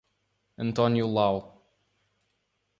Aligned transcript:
Antônio 0.57 1.05
Lau 1.05 1.61